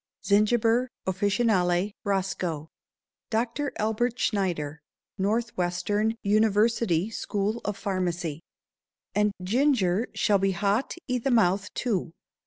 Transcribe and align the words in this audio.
Zingiber 0.25 0.87
officinale 1.05 1.93
Roscoe. 2.03 2.69
DR. 3.29 3.71
ALBERT 3.77 4.19
SCHNEIDER, 4.19 4.79
Northwestern 5.19 6.15
University 6.23 7.11
School 7.11 7.61
of 7.63 7.77
Pharmacy. 7.77 8.41
"And 9.13 9.31
ginger 9.43 10.07
shall 10.15 10.39
be 10.39 10.53
hot 10.53 10.95
i' 11.07 11.19
the 11.19 11.29
mouth, 11.29 11.71
too." 11.75 12.13